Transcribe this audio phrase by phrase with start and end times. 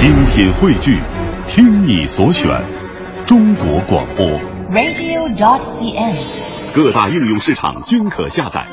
[0.00, 0.98] 精品汇聚，
[1.46, 2.48] 听你所选，
[3.26, 4.26] 中国广播。
[4.70, 6.16] radio.cn。
[6.74, 8.66] 各大应用市场均可下载。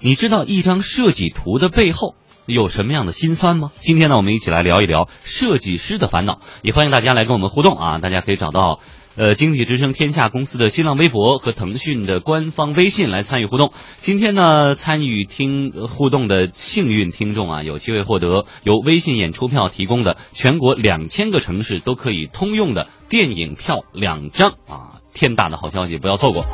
[0.00, 3.70] 你知道一张设计图的背后有什么样的辛酸吗？
[3.78, 7.98] 今天呢，我们一起来聊一聊设计师的烦恼，也欢迎大家来跟我们互动啊！
[7.98, 8.80] 大家可以找到
[9.16, 13.72] 呃经济之声天下公司的新浪微博和腾讯的官方微信来参与互动。
[13.96, 25.00] 今天呢，参与听互动的幸运听众啊，有机会获得由微信演出票提供的全国两千个城市都可以通用的电影票两张啊！
[25.14, 26.44] 天大的好消息，不要错过。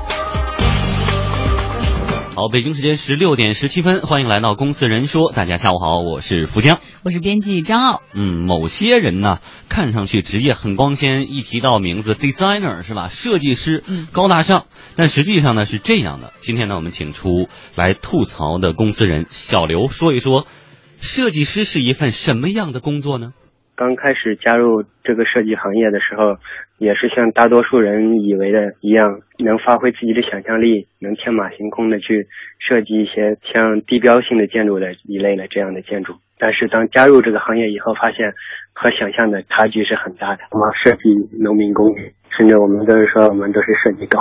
[2.35, 6.81] 好，北京时间十六点十七分，欢迎来到《公司人说》，大家下午好，我是福江。
[7.03, 8.01] 我是编辑张傲。
[8.15, 13.09] 嗯，某些人呢，看上去职业很光鲜，一提到名字 designer 是吧？
[13.09, 14.65] 设计师，嗯高大上，
[14.97, 16.33] 但实际上呢是这样的。
[16.41, 20.47] 今天呢，我们请出来吐槽的公司人小刘说一说，
[21.03, 23.33] 设计师是一份什么样的工作呢？
[23.83, 26.37] 刚开始加入这个设计行业的时候，
[26.79, 32.29] 也是像大多数人以为的一样，能发挥自己的想象力，能天马行空的去
[32.61, 36.15] 设计一些像地标性的建筑的一类的这样的建筑。
[36.39, 38.33] 但是当加入这个行业以后，发现
[38.73, 40.43] 和想象的差距是很大的。
[40.53, 41.11] 我们设计
[41.43, 41.93] 农民工，
[42.39, 44.21] 甚至我们都是说我们都是设计狗。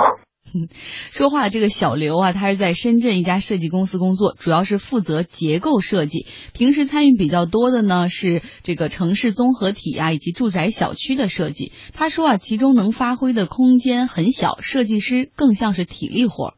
[1.10, 6.26] 说话这个小刘啊，他是在深圳一家设计公司工作，主要是负责结构设计。
[6.54, 11.72] 平时参与比较多的呢是这个城市综合体啊，以及住宅小区的设计。
[11.94, 16.54] 他说啊，其中能发挥的空间很小，设计师更像是体力活。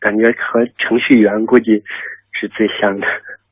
[0.00, 1.82] 感觉和程序员估计
[2.32, 3.06] 是最像的，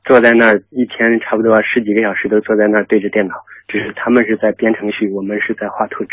[0.04, 3.34] 坐在那儿一天差不多十几个小时都坐在那儿对着电脑，
[3.68, 6.12] 只是他们是在编程序，我们是在画图纸。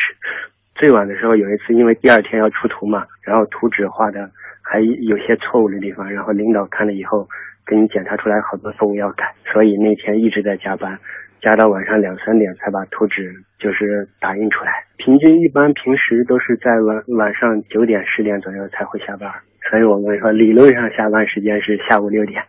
[0.79, 4.31] 最晚的时候有一次，因为第二天要出图嘛，然后图纸画的
[4.63, 7.27] 还有些错误的地方，然后领导看了以后
[7.67, 10.97] 给你检查出来好多错误要改，所以那天一直在加班，
[11.41, 14.71] 加到晚上两三点才把图纸就是打印出来。
[14.95, 19.29] 平均一般平时都是在晚晚上九点十点左右才会下班，
[19.69, 22.41] 所以我们说理论上下班时间是下午六点，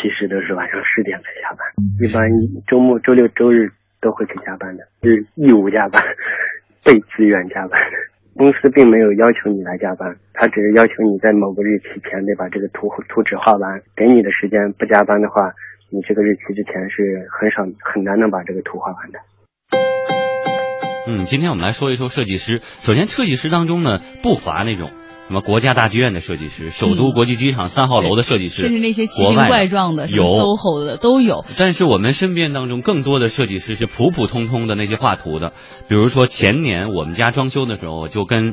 [0.00, 1.66] 其实都是晚上十点才下班。
[1.98, 2.22] 一般
[2.68, 3.68] 周末、周六、周日
[4.00, 6.00] 都会给加班的，是义务加班。
[6.84, 7.80] 被自愿加班，
[8.36, 13.80] 公司并没有要求你来加班，他只是要求你在某个日期前得把这个图图纸画完。
[13.96, 15.54] 给你的时间不加班的话，
[15.90, 19.18] 你这个日期之前是很少很难能把这个图画完的。
[21.06, 22.60] 嗯，今天我们来说一说设计师。
[22.60, 24.90] 首先，设计师当中呢，不乏那种
[25.26, 31.46] 什么国家大剧院的设计师、首都国际机场三号楼的设计师，甚至那些奇形怪状的，有 SOHO 的都有。
[31.56, 35.54] 但是我们身边当中更多的设计师是普普通通的那些画图的，
[35.88, 38.52] 比如说前年我们家装修的时候，我就跟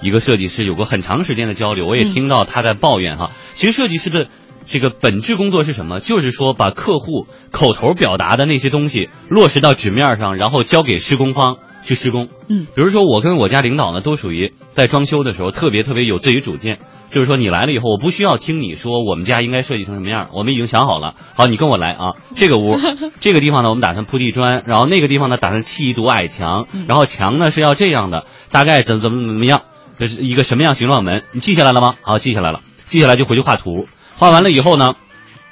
[0.00, 3.32] 一个设计师有过很长时间的交流，我也嗯听到他在抱怨哈。
[3.54, 4.28] 其实设计师的
[4.66, 6.00] 这个本质工作是什么？
[6.00, 12.28] 就是说把客户口头表达的那些东西落实到纸面上，然后交给施工方去施工。
[12.48, 16.78] 嗯，比如说我跟我家领导呢，都属于在装修的时候特别特别有自己主见。
[17.10, 21.12] 就是说，你来了以后，我不需要听你说我们家应该设计成什么样，我们已经想好了。
[21.34, 22.16] 好，你跟我来啊！
[22.34, 22.80] 这个屋，
[23.20, 29.60] 这个地方呢，我们打算铺地砖，然后那个地方呢，打算砌一堵矮墙，然后墙呢是要这样的，大概怎怎么怎么样，
[29.98, 31.22] 这是一个什么样形状的门？
[31.32, 31.96] 你记下来了吗？
[32.00, 33.86] 好，记下来了，记下来就回去画图。
[34.22, 34.94] 画完了以后呢，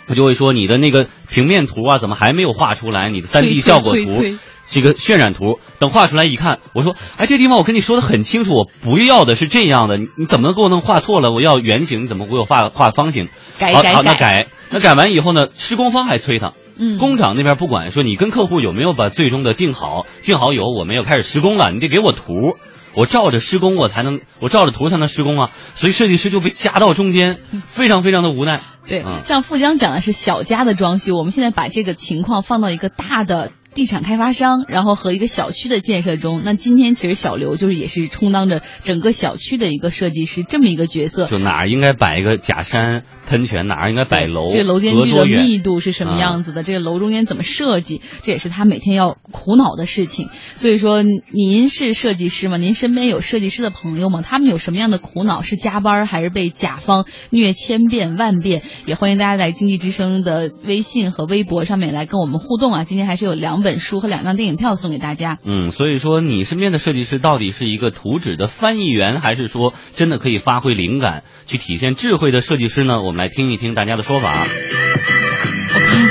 [0.06, 3.08] 他就会说你的那个平面图啊，怎么还没有画出来？
[3.08, 4.36] 你的三 D 效果图
[4.70, 11.32] 这个渲染图，等画出来一看，我说，哎，这地方我跟你说的很清楚，我不要的是这样的，你你怎么能给我弄画错了？
[11.32, 13.24] 我要圆形，你怎么给我画画方形？
[13.24, 16.52] 好，改改好，那改改，那改完以后呢，施工方还催他。
[16.78, 22.54] 嗯，工厂那边不管，说你跟客户有没有把最终的定好，定好以后我们要开始施工了，你得给我图，
[22.94, 28.60] 我照着施工我才能，我照着图才能施工啊，所以设计师就被夹到中间， 非常非常的无奈。
[28.86, 36.42] 对，嗯像富江讲的是小家的装修，我们现在把这个情况放到一个大的地产开发商，然后和一个小区的建设中。
[36.44, 41.26] 那今天其实小刘就是也是充当着整个小区的一个设计师这么一个角色。
[41.26, 46.64] 就哪儿应该摆一个假山喷泉，哪儿应该摆楼，这个楼间距的密度是什么样子的？
[46.64, 48.00] 这个楼中间怎么设计？
[48.24, 50.28] 这也是他每天要苦恼的事情。
[50.56, 52.56] 所以说，您是设计师吗？
[52.56, 54.20] 您身边有设计师的朋友吗？
[54.20, 55.42] 他们有什么样的苦恼？
[55.42, 58.62] 是加班还是被甲方虐千遍万遍？
[58.84, 62.82] 也欢迎大家在经济之声的微信和微博上面来跟我们互动啊！
[62.82, 65.38] 今天还是有两本书和两张电影票送给大家。
[65.44, 73.00] 嗯，所以说你身边的设计师到底是一个图纸的翻译员，还是说真的可以发挥灵感、去体现智慧的设计师呢？
[73.00, 74.32] 我们来听一听大家的说法。
[74.32, 76.08] 我 看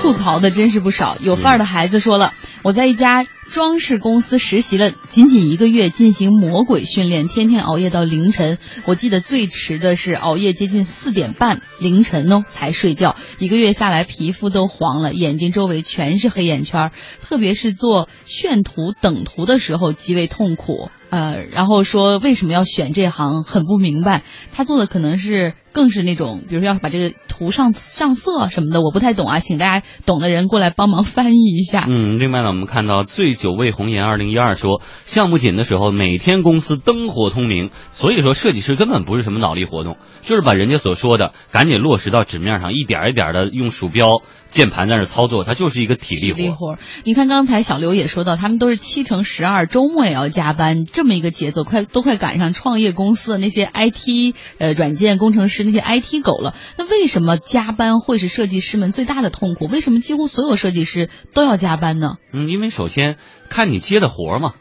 [0.00, 1.16] 吐槽的真是不少。
[1.20, 8.58] 有范儿的孩子说了，我在一家装饰公司实习了仅仅一个月，进行魔鬼训练，天天熬夜到凌晨。
[8.84, 13.16] 我记得最迟的是熬夜接近四点半凌晨哦才睡觉。
[13.38, 16.90] 一个月下来，皮肤都黄了，眼睛周围全是黑眼圈，
[17.20, 20.90] 特别是做炫图等图的时候极为痛苦。
[21.08, 24.24] 呃，然后说为什么要选这行，很不明白。
[24.52, 31.86] 他做的可能是更是那种，比如说要把这个图上上色什么的，我不太懂啊，请大家懂的人过来帮忙翻译一下。
[31.88, 46.36] 嗯，另外呢，我们看到最酒未红颜二零一二说，项目紧的时候，每天公司灯火通明，所以说设计师根本不是什么脑力活动，就是把人家所说的赶紧落实到纸面上，一点一点的用鼠标、键盘在那操作，它就是一个体力活。
[46.36, 46.78] 体力活。
[47.04, 50.84] 你看刚才小刘也说到，他们都是七乘十二，周末也要加班。
[50.84, 56.54] 这么一个节奏，快都快赶上创业公司的那些 IT 呃软件工程师那些 IT 狗了。
[56.78, 59.66] 那为什么加班会是设计师们最大的痛苦？
[59.66, 62.16] 为什么几乎所有设计师都要加班呢？
[62.32, 63.16] 嗯，因为首先
[63.48, 64.54] 看你接的活嘛。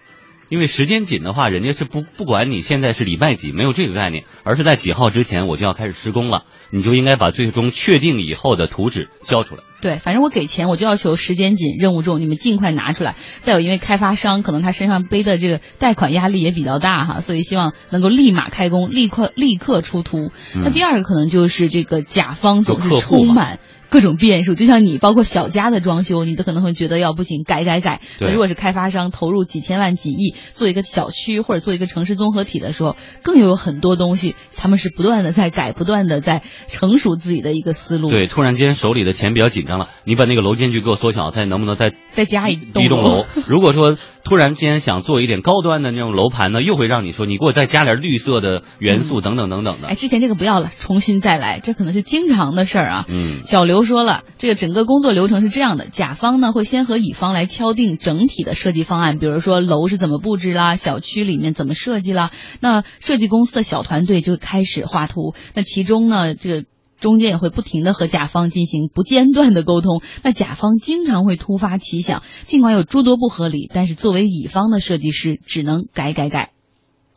[0.48, 9.64] 因为时间紧的话，人家是不不管你现在是礼拜几，没有这个概念，而是在几号之前我就要开始施工了，你就应该把最终确定以后的图纸交出来。
[9.86, 13.14] 对，反正我给钱，我就要求时间紧、任务重，你们尽快拿出来。
[13.42, 20.32] 再有，因为开发商可能他身上背的这个贷款压力也比较大哈，所以希望能够立马开工，立刻立刻出图。
[20.56, 23.60] 那第二个可能就是这个甲方总是充满。
[23.88, 28.02] 各种变数，就像你，包括小家的装修，你都可能会觉得要不行，改改改。
[28.20, 38.10] 那如果是开发商投入几千万、几亿做一个小区或者做一个城市综合体的时候，更有很多东西，他们是不断的在改，不断的在成熟自己的一个思路。
[38.10, 43.26] 对，突然间手里的钱比较紧张了，你把那个楼间距给我缩小，再能不能再再加一栋一栋楼？
[43.48, 49.88] 如果说突然间想做一点高端的那种楼盘呢，又会让你说你给我再加点绿色的元素等等等等的。
[49.90, 53.06] 哎，之前这个不要了，重新再来，这可能是经常的事儿啊。
[53.08, 62.32] 嗯，小刘说了，这个整个工作流程是这样的：甲方呢会先和乙方来敲定整体的设计方案，比如说楼是怎么布置啦，小区里面怎么设计啦。
[62.60, 66.66] 那设计公司的小团队就开始画图，那其中呢，这个。
[67.00, 76.52] 中间也会不停的和甲方进行不间断的沟通，那甲方经常会突发奇想，尽管有诸多不合理，但是作为乙方的设计师只能改改改。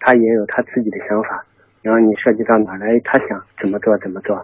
[0.00, 1.44] 他也有他自己的想法，
[1.82, 4.36] 然后你涉及到哪来，他想怎么做怎么做，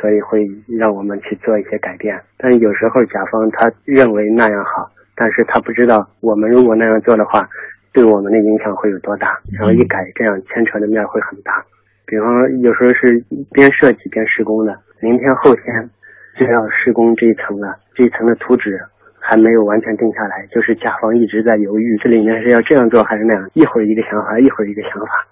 [0.00, 0.46] 所以会
[0.78, 2.14] 让我们去做一些改变。
[2.38, 7.48] 但有时候甲方他认为那样好，但是他不知道我们如果那样做的话，
[7.92, 11.64] 对我们的影响会有多大，然后一改这样牵扯的面会很大。
[12.10, 15.88] 比方有时候是边设计边施工的，明天后天
[16.36, 18.80] 就要施工这一层了，这一层的图纸
[19.20, 25.24] 还没有完全定下来，就是甲方一直在犹豫，这里面是要这样做还是那样，一会儿一个想法，一会儿一个想法，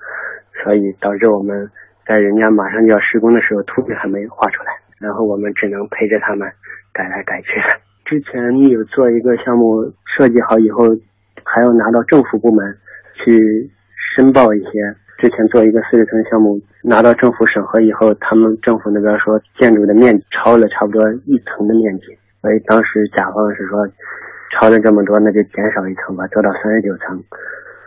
[0.63, 1.69] 所以导致我们
[2.07, 4.71] 在人家马上就要施工的时候，图纸还没画出来，
[5.01, 6.49] 然后我们只能陪着他们
[6.93, 7.49] 改来改去。
[8.07, 9.83] 之前有做一个项目
[10.17, 10.85] 设计好以后，
[11.43, 12.79] 还要拿到政府部门
[13.15, 13.69] 去
[14.15, 14.71] 申报一些。
[15.19, 23.85] 之前做一个四十层项目，拿到政府审核以后，他们政府那边说建筑的面积超了差不多一层的面积，所以当时甲方是说
[24.55, 27.21] 超了这么多，那就减少一层吧，做到三十九层。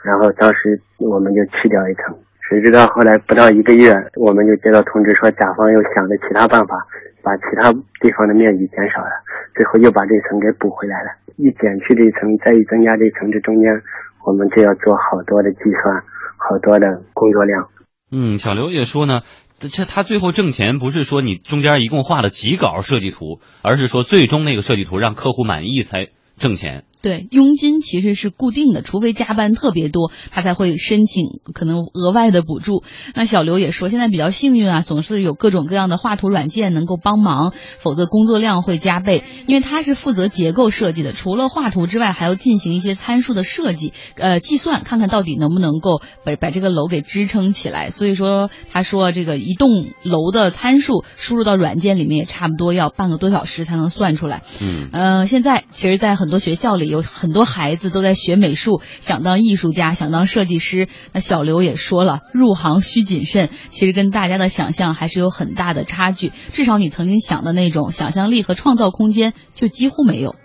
[0.03, 2.13] 然后当时我们就去掉一层，
[2.49, 6.85] 谁知道后来不到一个月，我们就接到通知说甲方又想着其他办法，
[7.23, 9.11] 把其他地方的面积减少了，
[9.55, 11.09] 最后又把这层给补回来了。
[11.37, 13.81] 一减去这一层，再一增加这层，这中间
[14.25, 16.03] 我们就要做好多的计算。
[16.49, 17.69] 好多的工作量。
[18.11, 19.21] 嗯，小刘也说呢，
[19.59, 26.83] 这他最后挣钱不是说你中间一共画了几稿设计图，而是说最终那个设计图让客户满意才挣钱。
[27.01, 32.84] 对，佣金其实是固定的，除非加班特别多，他才会申请可能额外的补助。
[33.15, 39.24] 那小刘也说，现在比较幸运啊，总是有各种各样的画图软件能够帮忙，否则工作量会加倍。
[39.48, 47.89] 因为他是负责结构设计的，除了画图之外，还要进行一些参数的设计，呃，计算看看到底能不能够把把这个楼给支撑起来。
[47.89, 54.43] 所以说，他说这个一栋楼的参数输入到软件里面，也差不多要半个多小时才能算出来。
[54.62, 56.90] 嗯，呃，现在其实，在很多学校里。
[56.91, 60.89] 有很多孩子都在学美术，想当艺术家，想当设计师。
[61.13, 63.48] 那小刘也说了，入行需谨慎。
[63.69, 70.36] 其实跟大家的想象还是有很大的差距，至少你曾经想的那种想象力和创造空间就几乎没有。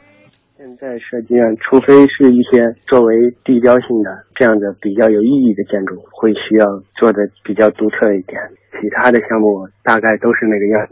[0.57, 3.12] 现在设计院，除非是一些作为
[3.45, 8.38] 地标性的这样的比较有意义的建筑，会需要做的比较独特一点。
[8.79, 10.88] 其他的项目大概都是那个样。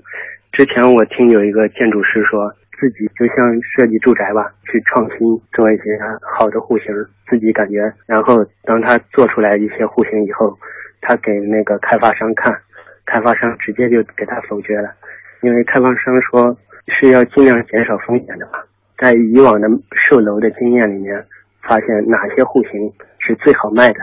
[0.53, 2.53] 之前我听有一个建筑师说。
[2.85, 5.99] 自己就像设计住宅吧，去创新做一些
[6.37, 6.95] 好的户型，
[7.27, 10.55] 自己感觉，然后当他做出来一些户型以后，
[11.01, 12.55] 他给那个开发商看，
[13.07, 14.93] 开发商直接就给他否决了，
[15.41, 16.55] 因为开发商说
[16.89, 18.59] 是要尽量减少风险的嘛，
[18.99, 19.67] 在以往的
[20.11, 21.25] 售楼的经验里面，
[21.63, 24.01] 发现哪些户型是最好卖的，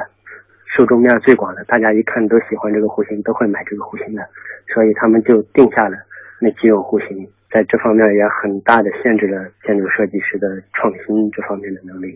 [0.76, 4.28] 受众面最广的，大家一看都喜欢这个户型，都会买这个户型的，
[4.74, 5.96] 所以他们就定下了
[6.40, 12.16] 那几种户型，在这方面也很大的限制了建筑设计师的创新这方面的能力。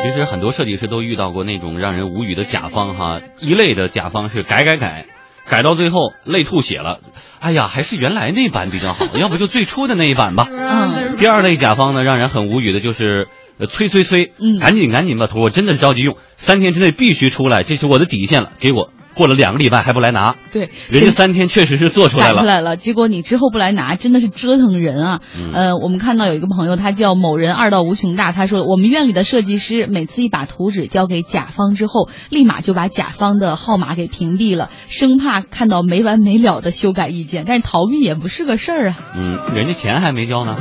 [0.00, 5.06] 其实很多设计师都遇到过那种让人无语的甲方哈，一类的甲方是改改改，
[5.50, 7.00] 改到最后累吐血了，
[7.40, 10.46] 哎呀，还是原来那版比较好，要不就最初的那一版吧。
[10.48, 13.26] 嗯，第二类甲方呢，让人很无语的就是
[13.58, 18.52] 呃催催催，嗯赶紧赶紧吧，图我真的着急用，三天之内必须出来，这是我的底线了。
[18.58, 22.36] 结果过了两个礼拜还不来拿，对，人家三天确实是做出来了。
[22.36, 25.20] 改出来了，结果你之后不来拿，真的是折腾人啊！
[25.36, 38.96] 嗯呃，我们看到有一个朋友，他叫某人二到无穷大，他说我们院里的设计师每次一把图纸交给甲方之后，立马就把甲方的号码给屏蔽了，生怕看到没完没了的修改意见，但是逃避也不是个事儿啊。
[39.16, 40.54] 嗯，人家钱还没交呢。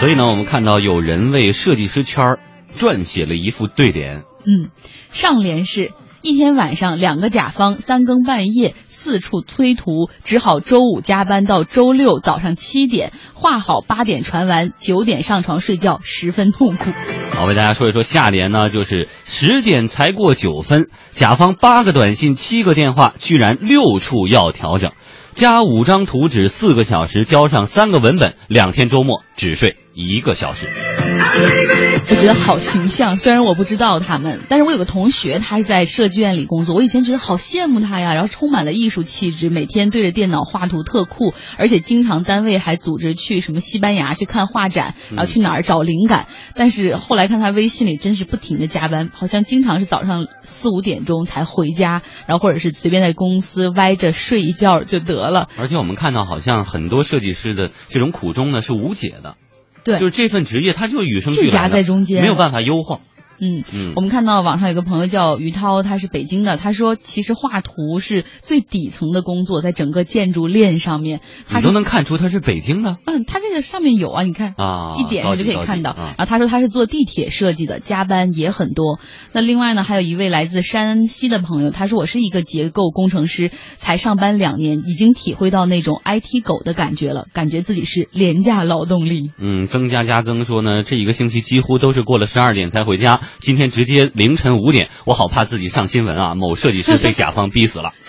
[0.00, 2.38] 所以呢，我们看到有人为设计师圈儿
[2.76, 4.22] 撰写了一副对联。
[4.44, 4.70] 嗯，
[5.12, 5.92] 上联是
[6.22, 16.90] 一天晚上，两个甲方三更半夜四处催图，只好周五加班到周六早上七点，画好八点传完，九点上床睡觉，十分痛苦。
[17.32, 24.92] 好，为大家说一说下联呢，就是十点才过九分，甲方八个短信七个电话，居然六处要调整，
[25.34, 30.68] 加五张图纸四个小时，交上三个文本，两天周末只睡一个小时。
[31.14, 46.26] 我觉得好形象，虽然我不知道他们，但是我有个同学，他是在设计院里工作，我以前觉得好羡慕他呀，然后充满了艺术气质，每天对着电脑画图特酷，而且经常单位还组织去什么西班牙去看画展，然后去哪儿找灵感。
[46.54, 55.48] 但是后来看他微信里真是不停的加班，好像经常是早上四五点钟才回家，然后或者是随便在公司歪着睡一觉就得了。
[55.56, 59.36] 而且我们看到，好像很多设计师的这种苦衷呢是无解的，
[59.84, 63.00] 对，就是这份职业它就与生俱来夹在中间没有办法优化。
[63.42, 75.90] 嗯嗯我们看到网上有个朋友叫于涛，他是北京的，他说其实画图是最底层的工作，在整个建筑链上面，他你都能看出他是北京的嗯，他这个上面有啊，你看啊一点就可以看到。
[75.90, 79.00] 啊然后他说他是做地铁设计的，加班也很多。
[79.32, 89.30] 那另外呢，还有一位来自山西的朋友，他说我是一个结构工程师，才上班两年，已经体会到那种 IT 狗的感觉了，感觉自己是廉价劳动力。
[89.38, 96.34] 嗯，增加加增说呢，这一个星期几乎都是过了十二点才回家，今天直接凌晨五点，我好怕自己上新闻啊！
[96.34, 97.92] 某设计师被甲方逼死了。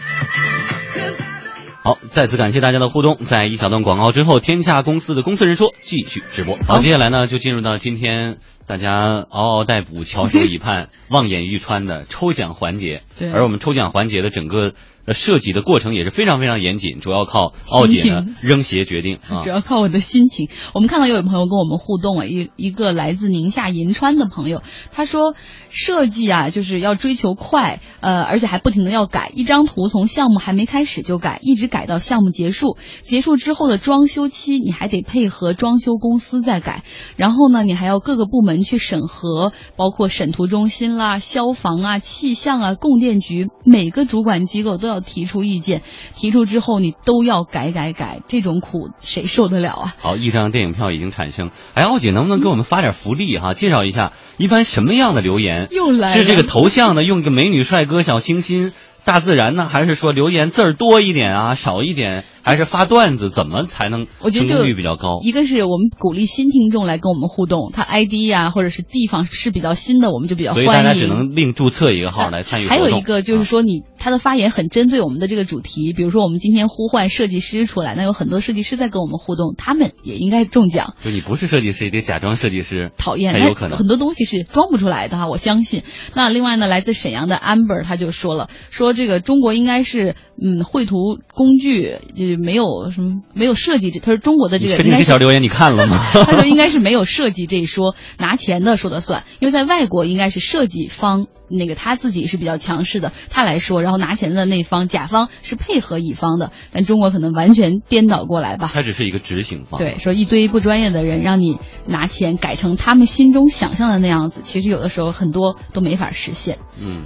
[1.83, 3.17] 好，再次感谢大家的互动。
[3.17, 6.57] 在一小段广告之后，天下公司的公司人说继续直播。
[6.65, 13.03] 好，接下来呢，就进入到今天大家嗷嗷待哺、翘首以盼、望眼欲穿的抽奖环节。
[13.17, 14.73] 对而我们抽奖环节的整个
[15.05, 19.49] 呃设计的过程也是非常非常严谨，主要靠奥姐呢扔鞋决定 啊主。
[19.49, 20.49] 要靠我的心情。
[20.73, 25.35] 我们看到有朋友跟我们互动啊，一一个来自宁夏银川的朋友，他说
[25.69, 36.83] 设计啊就是要追求快，呃，而且还不停的要改，一张图从项目还没开始就改，一直改到项目结束，结束之后的装修期你还得配合装修公司再改，
[37.15, 45.81] 然后呢你还要各个部门去审核，包括审图中心啦、消防啊、气象啊、供电局，每个主管机构都要提出意见，
[46.15, 49.95] 提出之后你都要改改改，这种苦谁受得了啊？
[49.99, 51.51] 好，一张电影票已经产生。
[51.73, 55.67] 哎，奥姐能不能给我们发点福利哈、介绍一下一般什么样的留言？
[55.71, 58.73] 又来了是这个头像呢，用一个美女、帅哥、小清新、
[59.05, 63.29] 大自然呢，还是说留言字儿多一点啊，少一点，还是发段子？
[63.29, 65.19] 怎么才能我觉得就成功率比较高？
[65.23, 70.83] 一个是我们鼓励新听众来跟我们互动，他 ID 呀、或者是地方是比较新的，我们就比较所以欢迎。
[70.83, 72.67] 大家只能另注册一个号来参与。
[72.67, 80.95] 还有一个就是啊说你，他的发言很针对我们的这个主题，比如说我们今天呼唤设计师出来，那有很多设计师在跟我们互动，他们也应该中奖。
[81.03, 85.83] 就你不是设计师，也得假装设计师，讨厌，才有可能很多东西是装不出来的哈，我相信。
[86.13, 95.97] 那另外呢，来自沈阳的 Amber 他就说了，说这个中国应该是嗯绘图工具呃没有什么没有设计这，他说中国的这你确定个应该是这条留言你看了吗？
[96.25, 108.69] 他说应该是没有设计这一说，拿钱的说了算，因为在外国应该是设计方那个他自己是比较强势的，他来说，然后拿钱的那方甲方是配合乙方的，但中国可能完全颠倒过来吧。
[108.73, 109.79] 他只是一个执行方。
[109.79, 116.57] 对，说一堆不专业的人让你拿钱改成他们心中想象的那样子，其实有的时候很多都没法实现。
[116.79, 117.03] 嗯，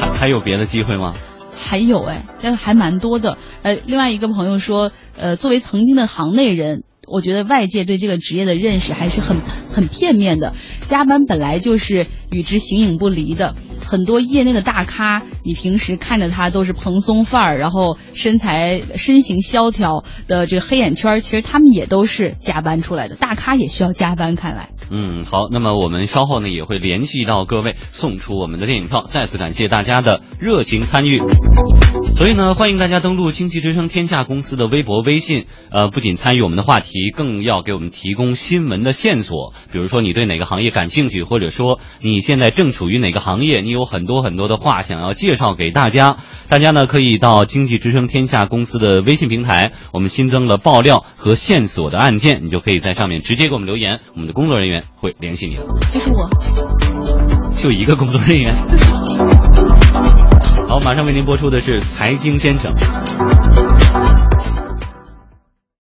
[0.00, 1.14] 还还有别的机会吗？
[1.58, 3.36] 还有哎，这还蛮多的。
[3.62, 10.54] 呃，另外一个朋友说，呃，作为曾经的行内人，我觉得外界对这个职业的认识还是很很片面的。
[10.86, 13.54] 加班本来就是与之形影不离的，
[13.88, 23.14] 很多业内的大咖，你平时看着他都是蓬松范儿，然后身材身形萧条的这个黑眼圈，其实他们也都是加班出来的。
[23.14, 24.68] 大咖也需要加班，看来。
[24.90, 29.04] 嗯，好，那么我们稍后呢也会联系到各位，送出我们的电影票。
[29.06, 31.22] 再次感谢大家的热情参与。
[32.18, 39.54] 所以呢，欢迎大家登录经济之声天下公司的微博、微信，呃，不仅参与我们的话题，更要给我们提供新闻的线索。
[39.70, 46.16] 比如说你对哪个行业感兴趣，或者说你现在正处于哪个行业，你有很多很多的话想要介绍给大家。
[46.48, 55.66] 大家呢可以到经济之声天下公司的微信平台，我们新增了爆料和线索的案件，你就可以在上面直接给我们留言，我们的工作人员会联系你了。
[55.94, 56.28] 就是我。
[57.62, 58.52] 就一个工作人员。
[60.68, 62.74] 好，马上为您播出的是《财经先生》。